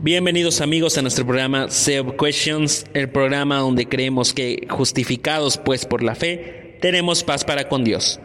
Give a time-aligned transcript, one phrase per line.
[0.00, 6.04] Bienvenidos amigos a nuestro programa SEO Questions, el programa donde creemos que justificados pues por
[6.04, 8.20] la fe, tenemos paz para con Dios.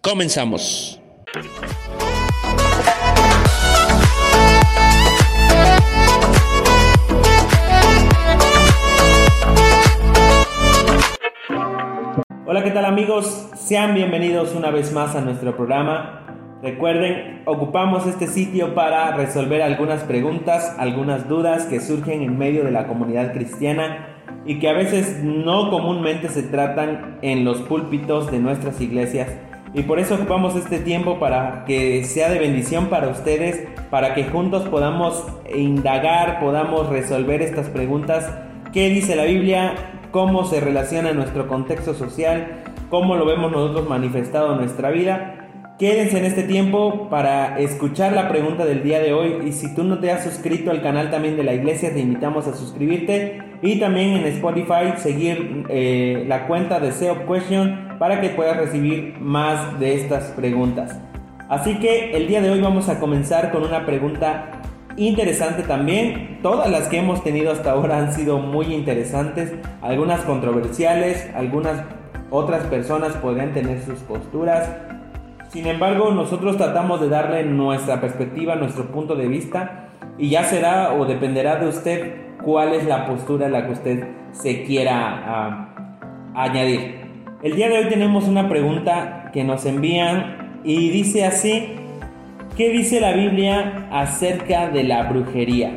[0.00, 1.00] Comenzamos.
[12.46, 13.48] Hola, ¿qué tal amigos?
[13.56, 16.27] Sean bienvenidos una vez más a nuestro programa.
[16.60, 22.72] Recuerden, ocupamos este sitio para resolver algunas preguntas, algunas dudas que surgen en medio de
[22.72, 24.08] la comunidad cristiana
[24.44, 29.28] y que a veces no comúnmente se tratan en los púlpitos de nuestras iglesias.
[29.72, 34.24] Y por eso ocupamos este tiempo para que sea de bendición para ustedes, para que
[34.24, 38.28] juntos podamos indagar, podamos resolver estas preguntas.
[38.72, 39.74] ¿Qué dice la Biblia?
[40.10, 42.64] ¿Cómo se relaciona nuestro contexto social?
[42.90, 45.37] ¿Cómo lo vemos nosotros manifestado en nuestra vida?
[45.78, 49.84] Quédense en este tiempo para escuchar la pregunta del día de hoy y si tú
[49.84, 53.78] no te has suscrito al canal también de la iglesia te invitamos a suscribirte y
[53.78, 59.78] también en Spotify seguir eh, la cuenta de SEO Question para que puedas recibir más
[59.78, 60.98] de estas preguntas.
[61.48, 64.60] Así que el día de hoy vamos a comenzar con una pregunta
[64.96, 66.40] interesante también.
[66.42, 71.84] Todas las que hemos tenido hasta ahora han sido muy interesantes, algunas controversiales, algunas
[72.30, 74.68] otras personas podrían tener sus posturas
[75.48, 80.92] sin embargo, nosotros tratamos de darle nuestra perspectiva, nuestro punto de vista y ya será
[80.94, 85.74] o dependerá de usted cuál es la postura a la que usted se quiera ah,
[86.34, 86.96] añadir.
[87.42, 91.76] El día de hoy tenemos una pregunta que nos envían y dice así,
[92.56, 95.76] ¿qué dice la Biblia acerca de la brujería,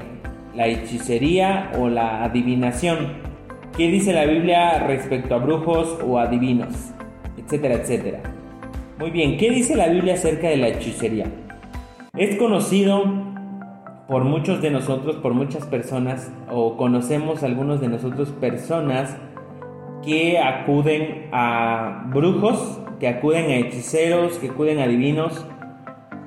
[0.56, 3.32] la hechicería o la adivinación?
[3.78, 6.92] ¿Qué dice la Biblia respecto a brujos o adivinos?
[7.38, 8.41] Etcétera, etcétera.
[9.02, 11.26] Muy bien, ¿qué dice la Biblia acerca de la hechicería?
[12.16, 13.04] Es conocido
[14.08, 19.18] por muchos de nosotros, por muchas personas, o conocemos algunos de nosotros personas
[20.04, 25.48] que acuden a brujos, que acuden a hechiceros, que acuden a divinos,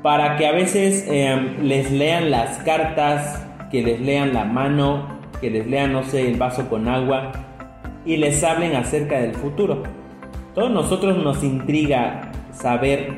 [0.02, 5.06] para que a veces em, les lean las cartas, que les lean la mano,
[5.40, 7.30] que les lean, no sé, el vaso con agua
[8.04, 9.84] y les hablen acerca del futuro.
[10.56, 13.14] Todos nosotros nos intriga saber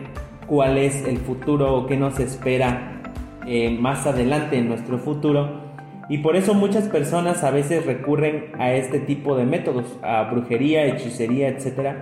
[0.46, 3.02] cuál es el futuro o qué nos espera
[3.46, 5.66] eh, más adelante en nuestro futuro.
[6.08, 10.86] Y por eso muchas personas a veces recurren a este tipo de métodos, a brujería,
[10.86, 11.96] hechicería, etc.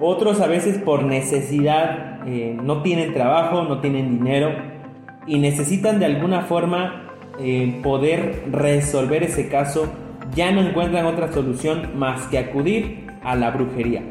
[0.00, 4.50] Otros a veces por necesidad eh, no tienen trabajo, no tienen dinero
[5.26, 9.92] y necesitan de alguna forma eh, poder resolver ese caso.
[10.34, 14.02] Ya no encuentran otra solución más que acudir a la brujería.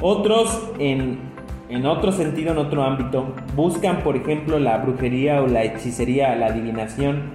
[0.00, 1.31] Otros en
[1.72, 6.48] en otro sentido, en otro ámbito, buscan, por ejemplo, la brujería o la hechicería, la
[6.48, 7.32] adivinación,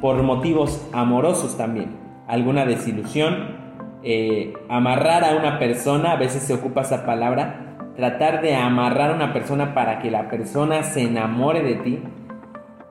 [0.00, 1.96] por motivos amorosos también.
[2.28, 3.56] Alguna desilusión,
[4.04, 9.14] eh, amarrar a una persona, a veces se ocupa esa palabra, tratar de amarrar a
[9.14, 11.98] una persona para que la persona se enamore de ti.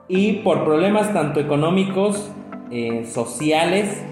[0.06, 2.30] Y por problemas tanto económicos,
[2.70, 4.04] eh, sociales,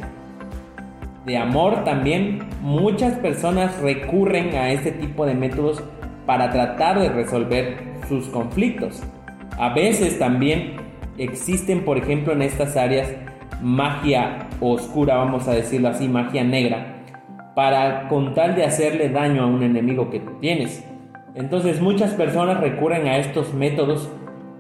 [1.26, 5.84] de amor también, muchas personas recurren a este tipo de métodos
[6.28, 9.02] para tratar de resolver sus conflictos.
[9.58, 10.76] A veces también
[11.16, 13.10] existen, por ejemplo, en estas áreas
[13.62, 17.02] magia oscura, vamos a decirlo así, magia negra,
[17.54, 20.84] para con tal de hacerle daño a un enemigo que tienes.
[21.34, 24.10] Entonces muchas personas recurren a estos métodos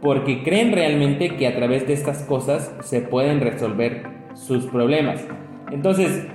[0.00, 5.22] porque creen realmente que a través de estas cosas se pueden resolver sus problemas.
[5.70, 6.26] Entonces,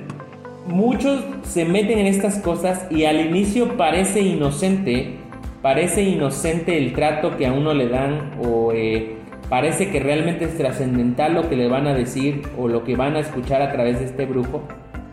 [0.68, 5.23] muchos se meten en estas cosas y al inicio parece inocente,
[5.64, 9.16] parece inocente el trato que a uno le dan o eh,
[9.50, 13.16] parece que realmente es trascendental lo que le van a decir o lo que van
[13.16, 14.62] a escuchar a través de este brujo.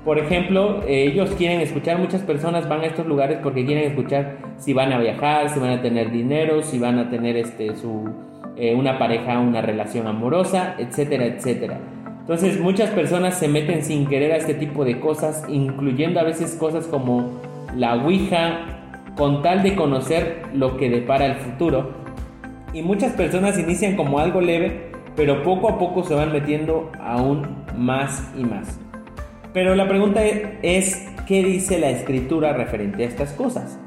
[0.05, 4.39] Por ejemplo, eh, ellos quieren escuchar, muchas personas van a estos lugares porque quieren escuchar
[4.59, 8.11] si van a viajar, si van a tener dinero, si van a tener este, su,
[8.57, 11.79] eh, una pareja, una relación amorosa, etcétera, etcétera.
[12.23, 16.57] Entonces muchas personas se meten sin querer a este tipo de cosas, incluyendo a veces
[16.57, 17.39] cosas como
[17.77, 18.80] la Ouija,
[19.21, 21.91] con tal de conocer lo que depara el futuro.
[22.73, 27.43] Y muchas personas inician como algo leve, pero poco a poco se van metiendo aún
[27.77, 28.81] más y más.
[29.53, 33.79] Pero la pregunta es, ¿qué dice la escritura referente a estas cosas?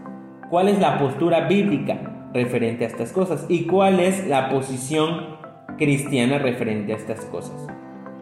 [0.51, 3.47] ¿Cuál es la postura bíblica referente a estas cosas?
[3.49, 5.37] ¿Y cuál es la posición
[5.79, 7.65] cristiana referente a estas cosas?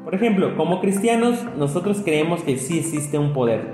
[0.05, 3.73] Por ejemplo, como cristianos, nosotros creemos que sí existe un poder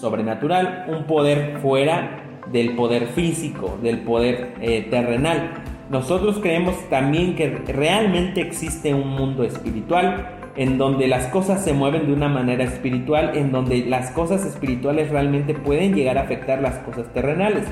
[0.00, 2.18] sobrenatural, un poder fuera
[2.50, 5.62] del poder físico, del poder eh, terrenal.
[5.90, 12.06] Nosotros creemos también que realmente existe un mundo espiritual, en donde las cosas se mueven
[12.06, 16.78] de una manera espiritual, en donde las cosas espirituales realmente pueden llegar a afectar las
[16.78, 17.64] cosas terrenales.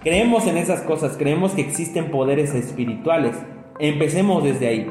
[0.00, 3.36] Creemos en esas cosas, creemos que existen poderes espirituales.
[3.80, 4.86] Empecemos desde ahí.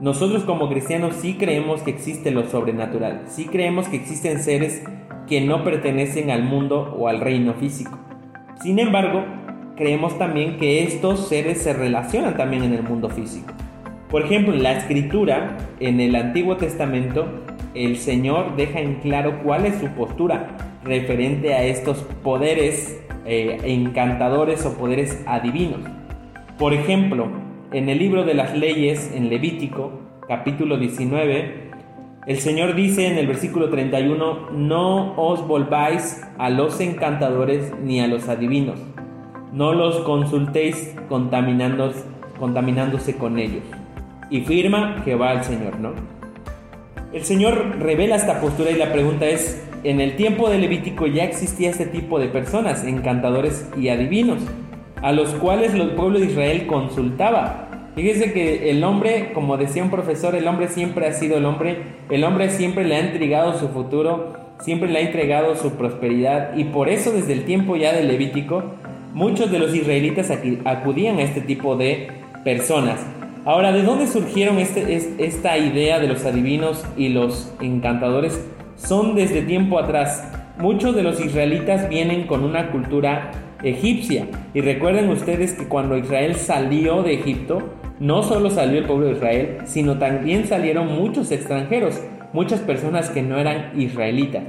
[0.00, 4.84] Nosotros como cristianos sí creemos que existe lo sobrenatural, sí creemos que existen seres
[5.26, 7.98] que no pertenecen al mundo o al reino físico.
[8.60, 9.24] Sin embargo,
[9.76, 13.52] creemos también que estos seres se relacionan también en el mundo físico.
[14.10, 17.28] Por ejemplo, en la escritura, en el Antiguo Testamento,
[17.74, 24.66] el Señor deja en claro cuál es su postura referente a estos poderes eh, encantadores
[24.66, 25.80] o poderes adivinos.
[26.58, 27.28] Por ejemplo,
[27.72, 31.67] en el libro de las leyes, en Levítico, capítulo 19,
[32.28, 38.06] el Señor dice en el versículo 31, no os volváis a los encantadores ni a
[38.06, 38.78] los adivinos,
[39.54, 43.62] no los consultéis contaminándose con ellos.
[44.28, 45.92] Y firma Jehová el Señor, ¿no?
[47.14, 51.24] El Señor revela esta postura y la pregunta es, en el tiempo de Levítico ya
[51.24, 54.40] existía este tipo de personas, encantadores y adivinos,
[55.00, 57.67] a los cuales el pueblo de Israel consultaba.
[57.98, 61.78] Fíjese que el hombre, como decía un profesor, el hombre siempre ha sido el hombre,
[62.10, 66.62] el hombre siempre le ha entregado su futuro, siempre le ha entregado su prosperidad y
[66.62, 68.62] por eso desde el tiempo ya de Levítico,
[69.14, 70.30] muchos de los israelitas
[70.64, 72.06] acudían a este tipo de
[72.44, 73.04] personas.
[73.44, 78.40] Ahora, ¿de dónde surgieron este, esta idea de los adivinos y los encantadores?
[78.76, 80.22] Son desde tiempo atrás.
[80.58, 83.32] Muchos de los israelitas vienen con una cultura
[83.62, 84.26] egipcia.
[84.54, 89.12] Y recuerden ustedes que cuando Israel salió de Egipto, no solo salió el pueblo de
[89.12, 92.00] Israel, sino también salieron muchos extranjeros,
[92.32, 94.44] muchas personas que no eran israelitas.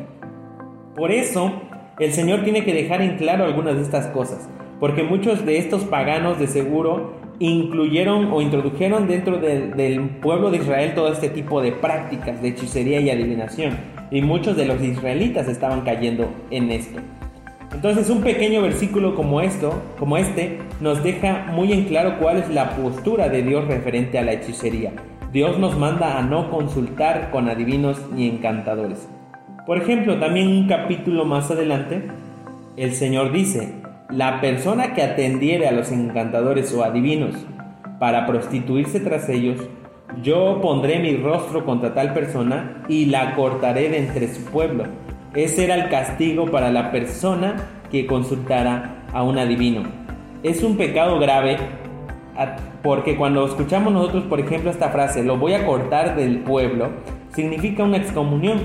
[0.96, 1.54] Por eso,
[2.00, 5.84] el Señor tiene que dejar en claro algunas de estas cosas, porque muchos de estos
[5.84, 11.72] paganos de seguro incluyeron o introdujeron dentro del pueblo de Israel todo este tipo de
[11.72, 13.78] prácticas de hechicería y adivinación,
[14.12, 17.00] y muchos de los israelitas estaban cayendo en esto.
[17.74, 22.50] Entonces un pequeño versículo como esto, como este, nos deja muy en claro cuál es
[22.50, 24.92] la postura de Dios referente a la hechicería.
[25.32, 29.08] Dios nos manda a no consultar con adivinos ni encantadores.
[29.68, 32.08] Por ejemplo, también un capítulo más adelante,
[32.76, 33.76] el Señor dice,
[34.10, 37.36] la persona que atendiere a los encantadores o adivinos
[38.00, 39.60] para prostituirse tras ellos,
[40.24, 44.86] yo pondré mi rostro contra tal persona y la cortaré de entre su pueblo
[45.34, 47.56] ese era el castigo para la persona
[47.92, 49.84] que consultara a un adivino.
[50.44, 51.58] Es un pecado grave
[52.82, 56.90] porque cuando escuchamos nosotros, por ejemplo, esta frase, lo voy a cortar del pueblo,
[57.34, 58.60] significa una excomunión.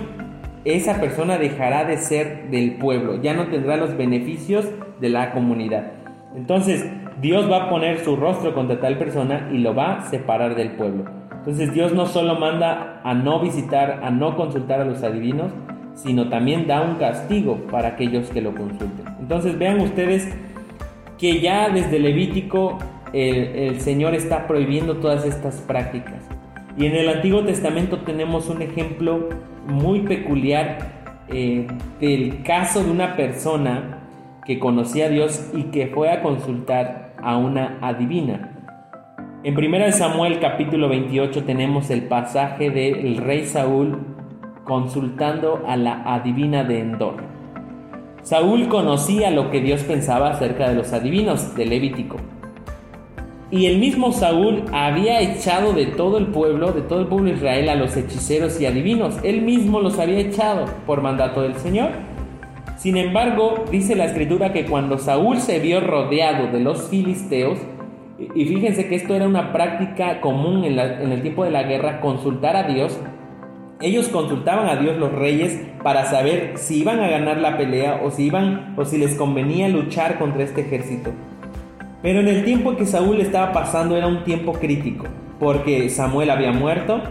[0.64, 4.66] Esa persona dejará de ser del pueblo, ya no tendrá los beneficios
[5.00, 5.92] de la comunidad.
[6.36, 6.88] Entonces,
[7.20, 10.70] Dios va a poner su rostro contra tal persona y lo va a separar del
[10.72, 11.04] pueblo.
[11.32, 15.52] Entonces, Dios no solo manda a no visitar, a no consultar a los adivinos,
[15.94, 19.04] sino también da un castigo para aquellos que lo consulten.
[19.20, 20.28] Entonces vean ustedes
[21.18, 22.78] que ya desde Levítico
[23.12, 26.22] el, Señor está prohibiendo todas estas prácticas.
[26.76, 29.28] Y en el Antiguo Testamento tenemos un ejemplo
[29.68, 30.78] muy peculiar
[31.28, 31.66] eh,
[32.00, 34.00] del caso de una persona
[34.44, 38.50] que conocía a Dios y que fue a consultar a una adivina.
[39.44, 44.13] En 1 Samuel capítulo 28 tenemos el pasaje del rey Saúl
[44.64, 47.14] consultando a la adivina de Endor.
[48.22, 52.16] Saúl conocía lo que Dios pensaba acerca de los adivinos de Levítico.
[53.50, 57.36] Y el mismo Saúl había echado de todo el pueblo, de todo el pueblo de
[57.36, 59.16] Israel, a los hechiceros y adivinos.
[59.22, 61.90] Él mismo los había echado por mandato del Señor.
[62.78, 67.58] Sin embargo, dice la escritura que cuando Saúl se vio rodeado de los filisteos,
[68.34, 72.00] y fíjense que esto era una práctica común en, en el tiempo de la guerra,
[72.00, 72.98] consultar a Dios,
[73.84, 78.10] ellos consultaban a Dios los reyes para saber si iban a ganar la pelea o
[78.10, 81.10] si iban o si les convenía luchar contra este ejército.
[82.00, 85.04] Pero en el tiempo que Saúl estaba pasando era un tiempo crítico,
[85.38, 87.02] porque Samuel había muerto,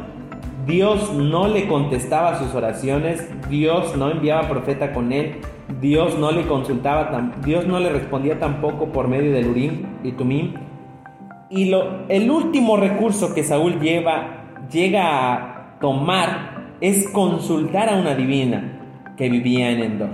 [0.66, 5.42] Dios no le contestaba sus oraciones, Dios no enviaba profeta con él,
[5.80, 10.56] Dios no le consultaba, Dios no le respondía tampoco por medio del Urim y Tumim.
[11.52, 11.72] Y
[12.10, 16.53] el último recurso que Saúl lleva, llega a tomar
[16.84, 20.10] es consultar a una divina que vivía en Endor.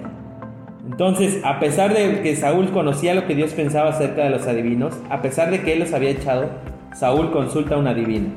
[0.86, 4.96] Entonces, a pesar de que Saúl conocía lo que Dios pensaba acerca de los adivinos,
[5.10, 6.48] a pesar de que él los había echado,
[6.94, 8.30] Saúl consulta a una divina.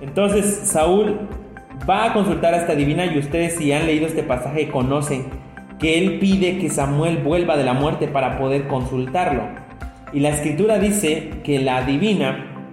[0.00, 1.18] Entonces, Saúl
[1.90, 5.24] va a consultar a esta divina y ustedes si han leído este pasaje conocen
[5.80, 9.42] que él pide que Samuel vuelva de la muerte para poder consultarlo.
[10.12, 12.68] Y la escritura dice que la divina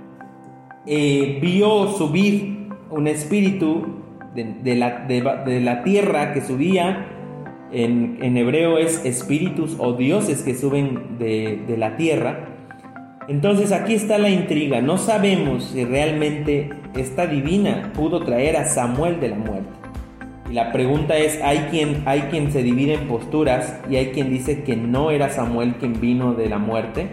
[0.85, 4.00] eh, vio subir un espíritu
[4.35, 7.07] de, la, de, la, tierra que subía,
[7.71, 12.47] en, en, hebreo es espíritus o dioses que suben de la tierra.
[13.27, 19.19] Entonces aquí está la intriga, no sabemos si realmente esta divina pudo traer a Samuel
[19.19, 19.69] de la muerte.
[20.51, 24.29] Y la pregunta es, hay quien, hay quien se divide en posturas y hay quien
[24.29, 27.07] dice que no era Samuel quien vino de la muerte,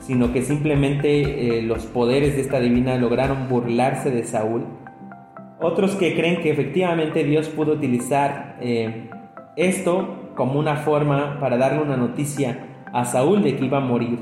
[0.00, 4.64] sino que simplemente eh, los poderes de esta divina lograron burlarse de Saúl.
[5.62, 9.10] Otros que creen que efectivamente Dios pudo utilizar eh,
[9.56, 14.18] esto como una forma para darle una noticia a Saúl de que iba a morir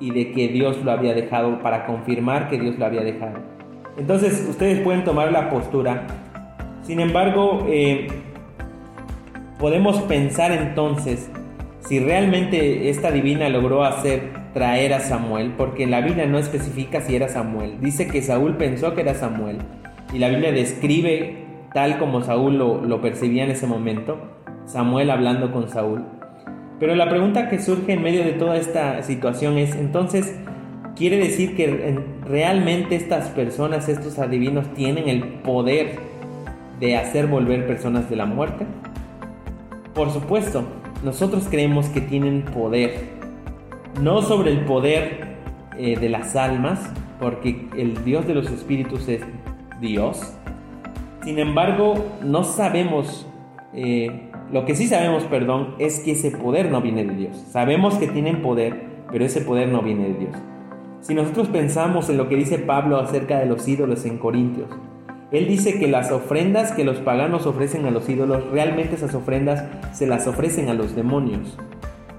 [0.00, 3.38] y de que Dios lo había dejado, para confirmar que Dios lo había dejado.
[3.96, 6.06] Entonces ustedes pueden tomar la postura.
[6.82, 8.08] Sin embargo, eh,
[9.60, 11.30] podemos pensar entonces
[11.80, 17.14] si realmente esta divina logró hacer traer a Samuel, porque la Biblia no especifica si
[17.14, 17.80] era Samuel.
[17.80, 19.58] Dice que Saúl pensó que era Samuel
[20.12, 24.18] y la Biblia describe tal como Saúl lo, lo percibía en ese momento,
[24.66, 26.04] Samuel hablando con Saúl.
[26.80, 30.38] Pero la pregunta que surge en medio de toda esta situación es, entonces,
[30.94, 35.98] ¿quiere decir que realmente estas personas, estos adivinos, tienen el poder
[36.78, 38.64] de hacer volver personas de la muerte?
[39.92, 40.64] Por supuesto,
[41.02, 43.08] nosotros creemos que tienen poder,
[44.00, 45.36] no sobre el poder
[45.76, 49.22] eh, de las almas, porque el Dios de los espíritus es
[49.80, 50.34] Dios.
[51.24, 53.26] Sin embargo, no sabemos
[53.72, 57.36] eh, lo que sí sabemos, perdón, es que ese poder no viene de Dios.
[57.50, 58.82] Sabemos que tienen poder,
[59.12, 60.36] pero ese poder no viene de Dios.
[61.02, 64.70] Si nosotros pensamos en lo que dice Pablo acerca de los ídolos en Corintios,
[65.30, 69.64] él dice que las ofrendas que los paganos ofrecen a los ídolos, realmente esas ofrendas
[69.92, 71.58] se las ofrecen a los demonios.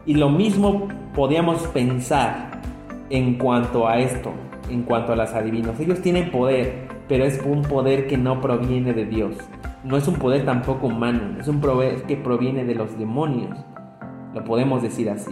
[0.06, 2.62] Y lo mismo podíamos pensar
[3.10, 4.32] en cuanto a esto,
[4.70, 5.80] en cuanto a las adivinos.
[5.80, 9.36] Ellos tienen poder, pero es un poder que no proviene de Dios
[9.84, 13.58] no es un poder tampoco humano, es un poder que proviene de los demonios.
[14.34, 15.32] Lo podemos decir así.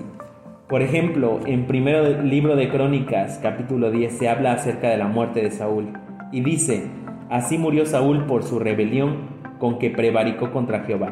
[0.70, 5.42] Por ejemplo, en primero libro de Crónicas, capítulo 10, se habla acerca de la muerte
[5.42, 5.90] de Saúl
[6.32, 6.88] y dice,
[7.30, 11.12] así murió Saúl por su rebelión con que prevaricó contra Jehová,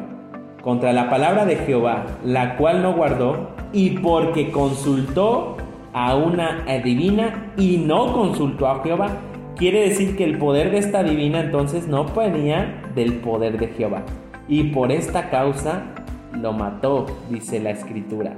[0.62, 5.56] contra la palabra de Jehová, la cual no guardó, y porque consultó
[5.92, 9.08] a una adivina y no consultó a Jehová,
[9.56, 14.02] Quiere decir que el poder de esta divina entonces no venía del poder de Jehová.
[14.48, 15.84] Y por esta causa
[16.32, 18.34] lo mató, dice la escritura.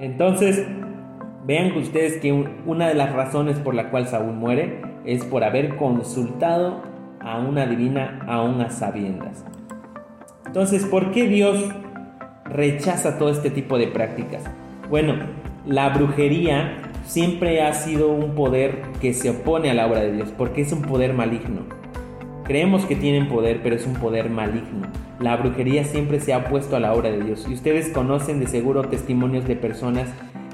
[0.00, 0.66] Entonces,
[1.44, 2.32] vean ustedes que
[2.64, 6.80] una de las razones por la cual Saúl muere es por haber consultado
[7.20, 9.44] a una divina aún a sabiendas.
[10.46, 11.68] Entonces, ¿por qué Dios
[12.46, 14.42] rechaza todo este tipo de prácticas?
[14.88, 15.16] Bueno,
[15.66, 20.32] la brujería siempre ha sido un poder que se opone a la obra de Dios,
[20.36, 21.62] porque es un poder maligno.
[22.44, 24.86] Creemos que tienen poder, pero es un poder maligno.
[25.18, 27.46] La brujería siempre se ha opuesto a la obra de Dios.
[27.48, 30.08] Y ustedes conocen de seguro testimonios de personas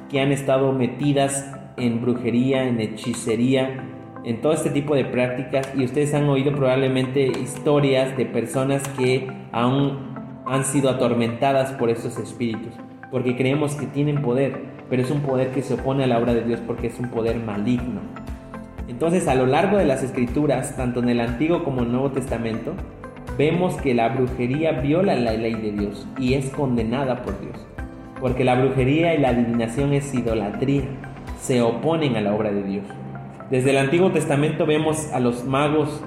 [0.08, 3.84] que han estado metidas en brujería, en hechicería,
[4.24, 5.70] en todo este tipo de prácticas.
[5.76, 10.12] Y ustedes han oído probablemente historias de personas que aún
[10.46, 12.72] han sido atormentadas por estos espíritus,
[13.10, 16.34] porque creemos que tienen poder, pero es un poder que se opone a la obra
[16.34, 18.00] de Dios porque es un poder maligno.
[18.88, 22.10] Entonces a lo largo de las escrituras, tanto en el Antiguo como en el Nuevo
[22.10, 22.74] Testamento,
[23.38, 27.56] vemos que la brujería viola la ley de Dios y es condenada por Dios.
[28.20, 30.84] Porque la brujería y la adivinación es idolatría,
[31.40, 32.84] se oponen a la obra de Dios.
[33.50, 36.02] Desde el Antiguo Testamento vemos a los magos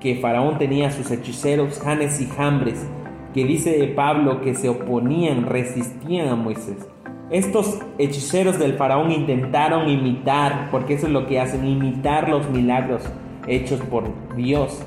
[0.00, 2.84] que Faraón tenía, sus hechiceros, Janes y Jambres,
[3.32, 6.88] que dice Pablo que se oponían, resistían a Moisés.
[7.32, 13.02] Estos hechiceros del faraón intentaron imitar, porque eso es lo que hacen, imitar los milagros
[13.46, 14.04] hechos por
[14.36, 14.82] Dios.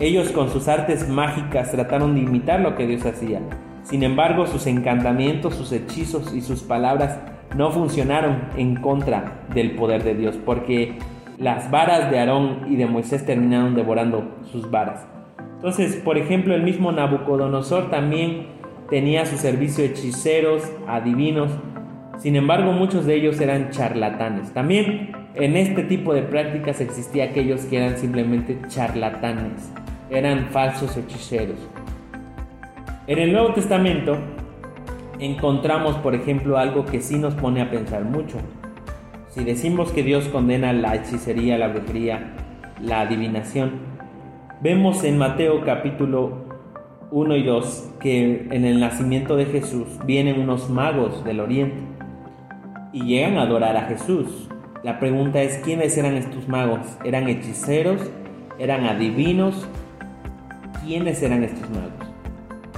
[0.00, 3.40] Ellos con sus artes mágicas trataron de imitar lo que Dios hacía.
[3.84, 7.20] Sin embargo, sus encantamientos, sus hechizos y sus palabras
[7.56, 10.98] no funcionaron en contra del poder de Dios, porque
[11.38, 15.06] las varas de Aarón y de Moisés terminaron devorando sus varas.
[15.54, 18.58] Entonces, por ejemplo, el mismo Nabucodonosor también
[18.88, 21.50] tenía a su servicio hechiceros, adivinos,
[22.18, 24.52] sin embargo muchos de ellos eran charlatanes.
[24.52, 29.72] También en este tipo de prácticas existía aquellos que eran simplemente charlatanes,
[30.10, 31.58] eran falsos hechiceros.
[33.06, 34.18] En el Nuevo Testamento
[35.20, 38.38] encontramos, por ejemplo, algo que sí nos pone a pensar mucho.
[39.30, 42.34] Si decimos que Dios condena la hechicería, la brujería,
[42.82, 43.72] la adivinación,
[44.60, 46.48] vemos en Mateo capítulo
[47.10, 51.97] 1 y 2 que en el nacimiento de Jesús vienen unos magos del oriente
[52.92, 54.48] y llegan a adorar a Jesús.
[54.82, 56.80] La pregunta es, ¿quiénes eran estos magos?
[57.04, 58.00] ¿Eran hechiceros?
[58.58, 59.68] ¿Eran adivinos?
[60.88, 61.92] quiénes eran estos magos.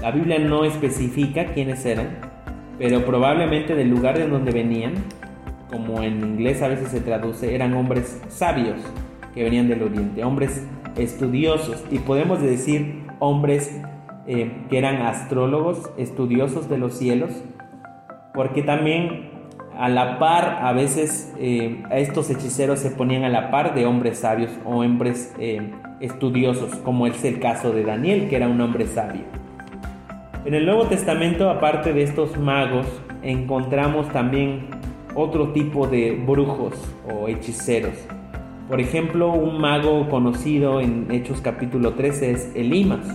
[0.02, 2.19] La Biblia no especifica quiénes eran,
[2.79, 4.95] pero probablemente del lugar de donde venían,
[5.71, 8.81] como en inglés a veces se traduce, eran hombres sabios
[9.33, 13.81] que venían del oriente, hombres estudiosos y podemos decir hombres
[14.26, 17.31] eh, que eran astrólogos, estudiosos de los cielos,
[18.35, 19.29] porque también
[19.80, 24.18] a la par a veces eh, estos hechiceros se ponían a la par de hombres
[24.18, 28.87] sabios o hombres eh, estudiosos, como es el caso de Daniel, que era un hombre
[28.87, 29.22] sabio.
[30.44, 32.87] En el Nuevo Testamento, aparte de estos magos,
[33.22, 34.66] encontramos también
[35.14, 36.75] otro tipo de brujos
[37.10, 37.94] o hechiceros.
[38.68, 43.06] Por ejemplo, un mago conocido en Hechos capítulo 13 es Elimas.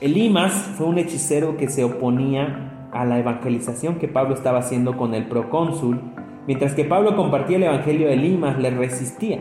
[0.00, 5.14] Elimas fue un hechicero que se oponía a la evangelización que Pablo estaba haciendo con
[5.14, 6.00] el procónsul,
[6.46, 9.40] mientras que Pablo compartía el evangelio de Elimas, le resistía.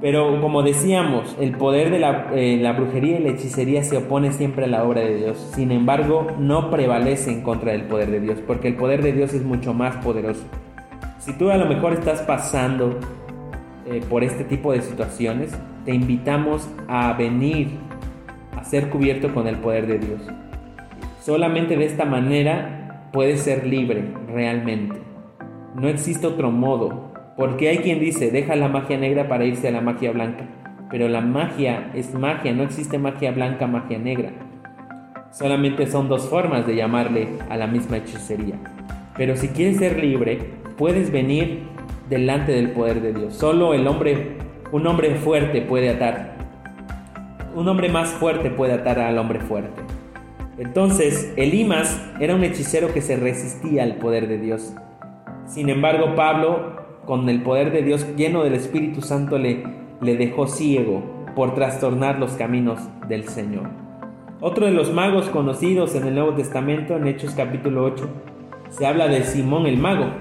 [0.00, 1.98] Pero como decíamos, el poder de
[2.34, 5.52] eh, la, brujería y la hechicería se opone siempre a la obra de Dios.
[5.54, 9.32] Sin embargo, no prevalece en contra del poder de Dios, porque el poder de Dios
[9.32, 10.42] es mucho más poderoso.
[11.20, 12.98] Si tú a lo mejor estás pasando
[13.86, 15.52] eh, por este tipo de situaciones,
[15.84, 17.68] te invitamos a venir
[18.56, 20.20] a ser cubierto con el poder de Dios.
[21.24, 24.96] Solamente de esta manera puedes ser libre realmente.
[25.76, 29.70] No existe otro modo porque hay quien dice, deja la magia negra para irse a
[29.70, 30.48] la magia blanca.
[30.90, 34.32] Pero la magia es magia, no existe magia blanca, magia negra.
[35.30, 38.56] Solamente son dos formas de llamarle a la misma hechicería.
[39.16, 40.40] Pero si quieres ser libre,
[40.76, 41.60] puedes venir
[42.10, 43.34] delante del poder de Dios.
[43.34, 44.38] Solo el hombre,
[44.72, 46.34] un hombre fuerte puede atar.
[47.54, 50.01] Un hombre más fuerte puede atar al hombre fuerte.
[50.62, 54.72] Entonces, Elimas era un hechicero que se resistía al poder de Dios.
[55.44, 59.64] Sin embargo, Pablo con el poder de Dios lleno del Espíritu Santo le,
[60.00, 61.02] le dejó ciego
[61.34, 62.78] por trastornar los caminos
[63.08, 63.70] del Señor.
[64.40, 68.08] Otro de los magos conocidos en el Nuevo Testamento, en Hechos capítulo 8,
[68.70, 70.12] se habla de Simón el mago.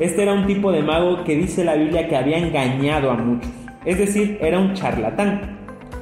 [0.00, 3.52] Este era un tipo de mago que dice la Biblia que había engañado a muchos,
[3.84, 5.56] es decir, era un charlatán.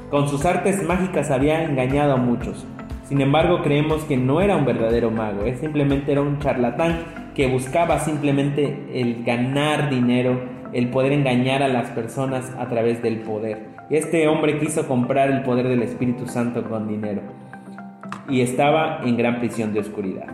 [0.08, 2.66] Con sus artes mágicas había engañado a muchos.
[3.08, 7.46] Sin embargo, creemos que no era un verdadero mago, él simplemente era un charlatán que
[7.46, 10.40] buscaba simplemente el ganar dinero,
[10.72, 13.68] el poder engañar a las personas a través del poder.
[13.90, 17.22] Este hombre quiso comprar el poder del Espíritu Santo con dinero
[18.28, 20.26] y estaba en gran prisión de oscuridad.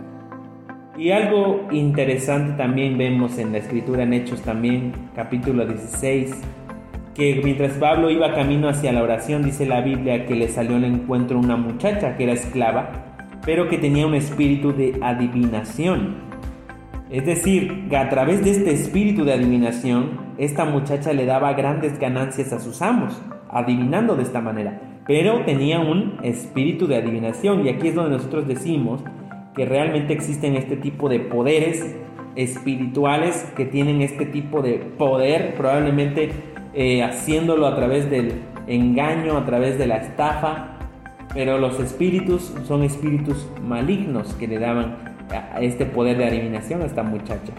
[0.97, 6.41] Y algo interesante también vemos en la escritura en Hechos también, capítulo 16,
[7.15, 10.85] que mientras Pablo iba camino hacia la oración, dice la Biblia que le salió al
[10.85, 12.91] encuentro una muchacha que era esclava,
[13.45, 16.17] pero que tenía un espíritu de adivinación.
[17.11, 21.99] Es decir, que a través de este espíritu de adivinación, esta muchacha le daba grandes
[21.99, 23.21] ganancias a sus amos,
[23.51, 24.81] adivinando de esta manera.
[25.07, 29.03] Pero tenía un espíritu de adivinación y aquí es donde nosotros decimos
[29.55, 31.95] que realmente existen este tipo de poderes
[32.35, 36.31] espirituales que tienen este tipo de poder, probablemente
[36.75, 40.79] eh, haciéndolo a través del engaño, a través de la estafa,
[41.35, 44.97] pero los espíritus son espíritus malignos que le daban
[45.61, 47.53] este poder de adivinación a esta muchacha.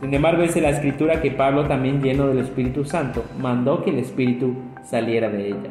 [0.00, 3.98] Sin embargo, dice la escritura que Pablo, también lleno del Espíritu Santo, mandó que el
[3.98, 5.70] Espíritu saliera de ella.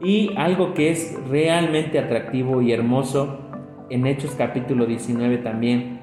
[0.00, 3.38] Y algo que es realmente atractivo y hermoso
[3.90, 6.00] en Hechos capítulo 19 también,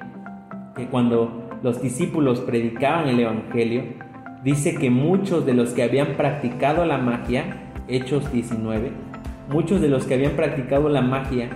[0.74, 3.82] que cuando los discípulos predicaban el Evangelio,
[4.42, 7.44] dice que muchos de los que habían practicado la magia,
[7.88, 8.92] Hechos 19,
[9.48, 11.50] muchos de los que habían practicado la magia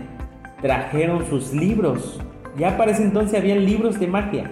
[0.61, 2.21] trajeron sus libros
[2.57, 4.51] ya para ese entonces habían libros de magia.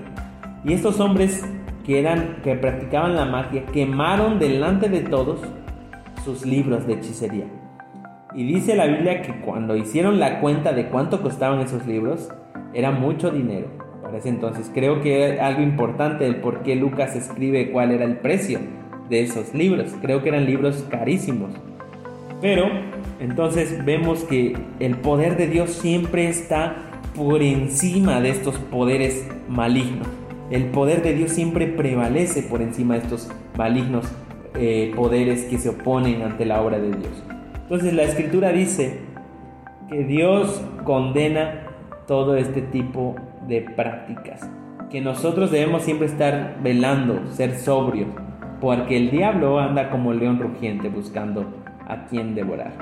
[0.65, 1.45] Y estos hombres
[1.85, 5.41] que, eran, que practicaban la magia quemaron delante de todos
[6.25, 7.47] sus libros de hechicería.
[8.35, 12.29] Y dice la Biblia que cuando hicieron la cuenta de cuánto costaban esos libros,
[12.73, 13.82] era mucho dinero
[14.25, 14.71] entonces.
[14.73, 18.61] Creo que algo importante el por qué Lucas escribe cuál era el precio
[19.09, 19.93] de esos libros.
[20.01, 21.51] Creo que eran libros carísimos.
[22.41, 22.69] Pero
[23.21, 26.77] entonces vemos que el poder de Dios siempre está
[27.15, 30.07] por encima de estos poderes malignos.
[30.51, 34.07] El poder de Dios siempre prevalece por encima de estos malignos
[34.55, 37.23] eh, poderes que se oponen ante la obra de Dios.
[37.63, 38.99] Entonces la escritura dice
[39.89, 41.69] que Dios condena
[42.07, 43.17] todo este tipo
[43.49, 44.49] de prácticas,
[44.91, 48.09] que nosotros debemos siempre estar velando, ser sobrios,
[48.61, 51.47] porque el diablo anda como león rugiente buscando
[51.89, 52.73] a quien devorar.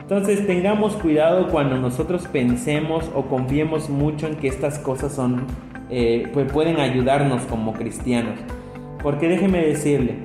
[0.00, 5.46] Entonces tengamos cuidado cuando nosotros pensemos o confiemos mucho en que estas cosas son,
[5.88, 8.40] eh, pues pueden ayudarnos como cristianos.
[9.02, 10.16] Porque déjeme decirle,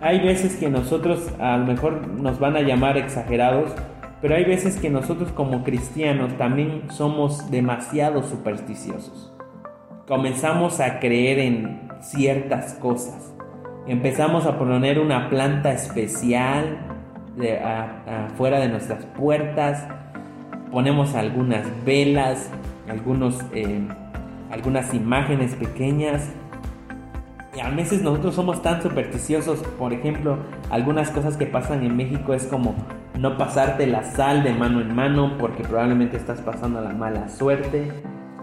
[0.00, 3.72] hay veces que nosotros a lo mejor nos van a llamar exagerados,
[4.20, 9.32] Pero hay veces que nosotros como cristianos también somos demasiado supersticiosos.
[10.08, 13.32] Comenzamos a creer en ciertas cosas.
[13.86, 16.78] Empezamos a poner una planta especial
[17.64, 19.86] afuera de nuestras puertas.
[20.72, 22.50] Ponemos algunas velas,
[22.88, 23.86] algunos, eh,
[24.50, 26.28] algunas imágenes pequeñas.
[27.56, 29.60] Y a veces nosotros somos tan supersticiosos.
[29.78, 30.38] Por ejemplo,
[30.70, 32.74] algunas cosas que pasan en México es como
[33.18, 37.90] no pasarte la sal de mano en mano porque probablemente estás pasando la mala suerte.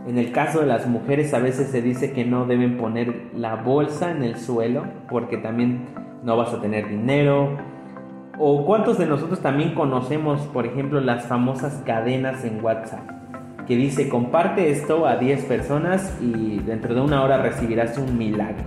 [0.06, 3.56] En el caso de las mujeres a veces se dice que no deben poner la
[3.56, 5.86] bolsa en el suelo porque también
[6.24, 7.58] no vas a tener dinero.
[8.38, 13.16] O cuántos de nosotros también conocemos, por ejemplo, las famosas cadenas en WhatsApp
[13.66, 18.64] que dice comparte esto a 10 personas y dentro de una hora recibirás un milagro.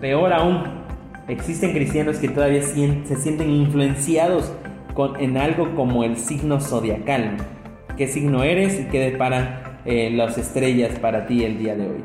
[0.00, 0.64] Peor aún,
[1.28, 4.52] existen cristianos que todavía se sienten influenciados
[5.18, 7.36] en algo como el signo zodiacal.
[7.96, 12.04] ¿Qué signo eres y qué deparan eh, las estrellas para ti el día de hoy?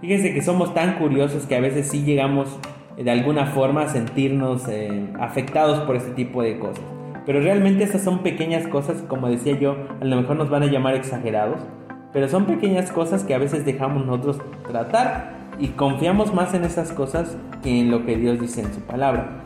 [0.00, 2.58] Fíjense que somos tan curiosos que a veces sí llegamos
[2.96, 6.84] de alguna forma a sentirnos eh, afectados por este tipo de cosas.
[7.24, 10.66] Pero realmente estas son pequeñas cosas, como decía yo, a lo mejor nos van a
[10.66, 11.60] llamar exagerados,
[12.12, 16.92] pero son pequeñas cosas que a veces dejamos nosotros tratar y confiamos más en esas
[16.92, 19.43] cosas que en lo que Dios dice en su palabra.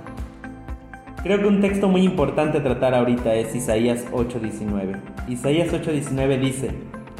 [1.28, 4.96] Creo que un texto muy importante a tratar ahorita es Isaías 8:19.
[5.28, 6.70] Isaías 8:19 dice,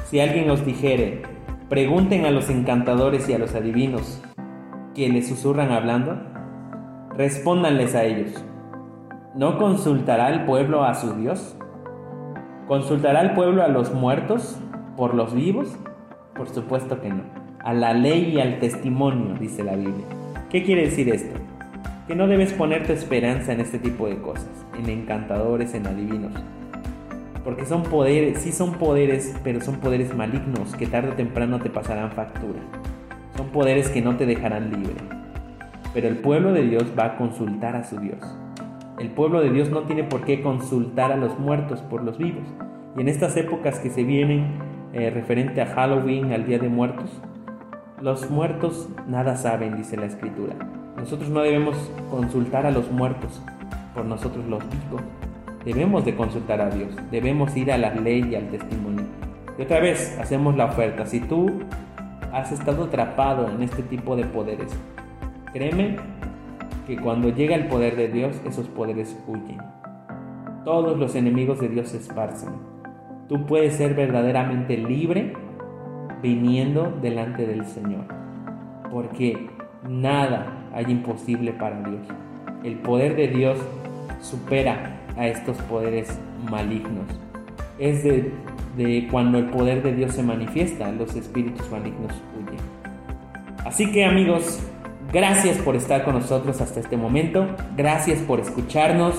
[0.07, 1.25] si alguien os dijere,
[1.69, 4.23] pregunten a los encantadores y a los adivinos
[4.95, 6.19] que les susurran hablando,
[7.19, 8.43] respóndanles a ellos.
[9.35, 11.59] ¿No consultará el pueblo a su Dios?
[12.67, 14.59] ¿Consultará el pueblo a los muertos
[14.97, 15.77] por los vivos?
[16.35, 17.25] Por supuesto que no.
[17.63, 20.07] A la ley y al testimonio, dice la Biblia.
[20.49, 21.39] ¿Qué quiere decir esto?
[22.09, 26.33] Que no debes poner tu esperanza en este tipo de cosas, en encantadores, en adivinos.
[27.45, 31.69] Porque son poderes, sí son poderes, pero son poderes malignos que tarde o temprano te
[31.69, 32.61] pasarán factura.
[33.37, 34.97] Son poderes que no te dejarán libre.
[35.93, 38.21] Pero el pueblo de Dios va a consultar a su Dios.
[38.99, 42.47] El pueblo de Dios no tiene por qué consultar a los muertos por los vivos.
[42.97, 44.47] Y en estas épocas que se vienen
[44.95, 47.21] eh, referente a Halloween, al Día de Muertos,
[48.01, 50.57] los muertos nada saben, dice la escritura.
[50.99, 51.77] Nosotros no debemos
[52.11, 53.41] consultar a los muertos
[53.95, 55.03] por nosotros los vivos.
[55.65, 59.05] Debemos de consultar a Dios, debemos ir a la ley y al testimonio.
[59.57, 61.07] Y otra vez hacemos la oferta.
[61.07, 61.61] Si tú
[62.33, 64.77] has estado atrapado en este tipo de poderes,
[65.53, 65.97] créeme
[66.87, 69.59] que cuando llega el poder de Dios, esos poderes huyen.
[70.65, 72.51] Todos los enemigos de Dios se esparcen.
[73.29, 75.35] Tú puedes ser verdaderamente libre
[76.23, 78.07] viniendo delante del Señor.
[78.91, 79.51] Porque
[79.89, 82.01] nada hay imposible para Dios.
[82.65, 83.59] El poder de Dios
[84.21, 86.19] supera a estos poderes
[86.51, 87.07] malignos.
[87.79, 92.61] Es de, cuando el poder de Dios se manifiesta, los espíritus malignos huyen.
[93.65, 94.61] Así que amigos,
[95.13, 97.47] gracias por estar con nosotros hasta este momento.
[97.77, 99.15] Gracias por escucharnos.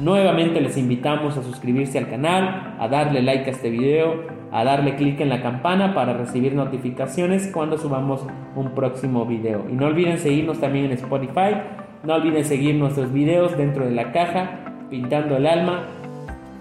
[0.00, 4.96] Nuevamente les invitamos a suscribirse al canal, a darle like a este video a darle
[4.96, 9.66] clic en la campana para recibir notificaciones cuando subamos un próximo video.
[9.70, 11.54] Y no olviden seguirnos también en Spotify.
[12.02, 15.84] No olviden seguir nuestros videos dentro de la caja, pintando el alma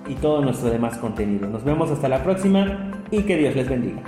[0.07, 1.47] y todo nuestro demás contenido.
[1.47, 4.01] Nos vemos hasta la próxima y que Dios les bendiga.